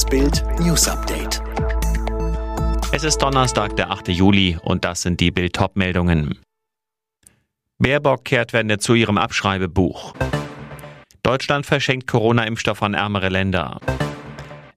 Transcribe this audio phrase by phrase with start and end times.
[0.00, 1.42] Das Bild News Update.
[2.90, 4.08] Es ist Donnerstag, der 8.
[4.08, 6.38] Juli und das sind die Bild top meldungen
[7.76, 10.14] Baerbock kehrt Wende zu ihrem Abschreibebuch.
[11.22, 13.78] Deutschland verschenkt Corona-Impfstoff an ärmere Länder.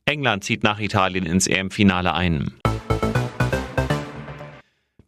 [0.04, 2.60] England zieht nach Italien ins EM-Finale ein.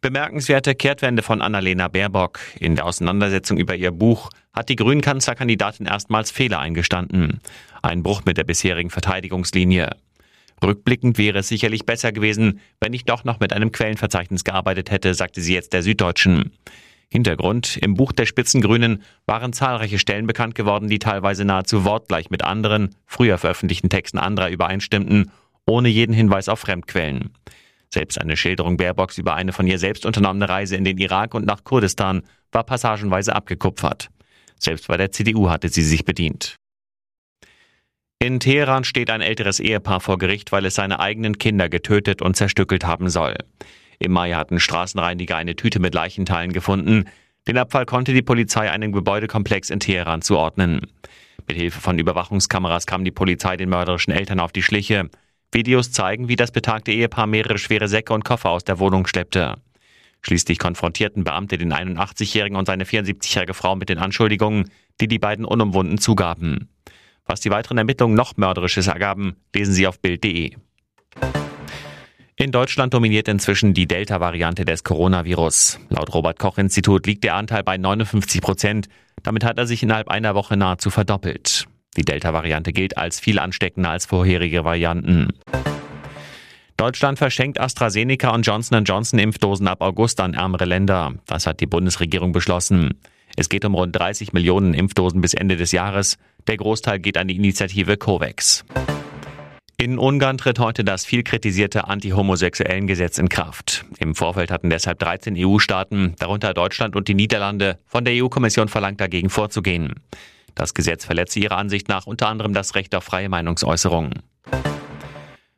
[0.06, 2.38] Bemerkenswerte Kehrtwende von Annalena Baerbock.
[2.60, 7.40] In der Auseinandersetzung über ihr Buch hat die Grünen-Kanzlerkandidatin erstmals Fehler eingestanden.
[7.82, 9.96] Ein Bruch mit der bisherigen Verteidigungslinie.
[10.62, 15.12] Rückblickend wäre es sicherlich besser gewesen, wenn ich doch noch mit einem Quellenverzeichnis gearbeitet hätte,
[15.12, 16.52] sagte sie jetzt der Süddeutschen.
[17.10, 22.44] Hintergrund, im Buch der Spitzengrünen waren zahlreiche Stellen bekannt geworden, die teilweise nahezu wortgleich mit
[22.44, 25.32] anderen, früher veröffentlichten Texten anderer übereinstimmten,
[25.66, 27.32] ohne jeden Hinweis auf Fremdquellen.
[27.96, 31.46] Selbst eine Schilderung Baerbocks über eine von ihr selbst unternommene Reise in den Irak und
[31.46, 32.20] nach Kurdistan
[32.52, 34.10] war passagenweise abgekupfert.
[34.58, 36.56] Selbst bei der CDU hatte sie sich bedient.
[38.18, 42.36] In Teheran steht ein älteres Ehepaar vor Gericht, weil es seine eigenen Kinder getötet und
[42.36, 43.34] zerstückelt haben soll.
[43.98, 47.06] Im Mai hatten Straßenreiniger eine Tüte mit Leichenteilen gefunden.
[47.48, 50.82] Den Abfall konnte die Polizei einem Gebäudekomplex in Teheran zuordnen.
[51.48, 55.08] Mit Hilfe von Überwachungskameras kam die Polizei den mörderischen Eltern auf die Schliche.
[55.52, 59.56] Videos zeigen, wie das betagte Ehepaar mehrere schwere Säcke und Koffer aus der Wohnung schleppte.
[60.22, 65.44] Schließlich konfrontierten Beamte den 81-Jährigen und seine 74-jährige Frau mit den Anschuldigungen, die die beiden
[65.44, 66.68] unumwunden zugaben.
[67.26, 70.52] Was die weiteren Ermittlungen noch mörderisches ergaben, lesen Sie auf Bild.de.
[72.38, 75.80] In Deutschland dominiert inzwischen die Delta-Variante des Coronavirus.
[75.88, 78.88] Laut Robert Koch Institut liegt der Anteil bei 59 Prozent.
[79.22, 81.65] Damit hat er sich innerhalb einer Woche nahezu verdoppelt.
[81.96, 85.28] Die Delta-Variante gilt als viel ansteckender als vorherige Varianten.
[86.76, 91.14] Deutschland verschenkt AstraZeneca und Johnson Johnson Impfdosen ab August an ärmere Länder.
[91.26, 93.00] Das hat die Bundesregierung beschlossen.
[93.36, 96.18] Es geht um rund 30 Millionen Impfdosen bis Ende des Jahres.
[96.46, 98.64] Der Großteil geht an die Initiative COVAX.
[99.78, 103.84] In Ungarn tritt heute das viel kritisierte anti-homosexuellen Gesetz in Kraft.
[103.98, 109.02] Im Vorfeld hatten deshalb 13 EU-Staaten, darunter Deutschland und die Niederlande, von der EU-Kommission verlangt,
[109.02, 109.94] dagegen vorzugehen.
[110.56, 114.14] Das Gesetz verletze ihrer Ansicht nach unter anderem das Recht auf freie Meinungsäußerung.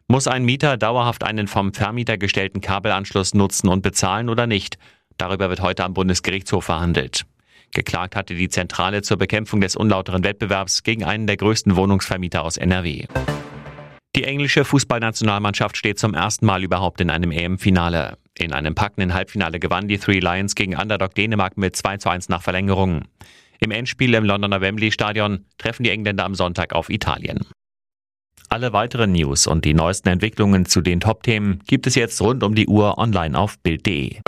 [0.08, 4.76] Muss ein Mieter dauerhaft einen vom Vermieter gestellten Kabelanschluss nutzen und bezahlen oder nicht?
[5.16, 7.24] Darüber wird heute am Bundesgerichtshof verhandelt.
[7.74, 12.56] Geklagt hatte die Zentrale zur Bekämpfung des unlauteren Wettbewerbs gegen einen der größten Wohnungsvermieter aus
[12.56, 13.06] NRW.
[14.16, 18.16] Die englische Fußballnationalmannschaft steht zum ersten Mal überhaupt in einem EM-Finale.
[18.36, 22.28] In einem packenden Halbfinale gewann die Three Lions gegen Underdog Dänemark mit 2 zu 1
[22.30, 23.02] nach Verlängerung.
[23.60, 27.40] Im Endspiel im Londoner Wembley Stadion treffen die Engländer am Sonntag auf Italien.
[28.48, 32.54] Alle weiteren News und die neuesten Entwicklungen zu den Top-Themen gibt es jetzt rund um
[32.54, 34.20] die Uhr online auf Bild.de.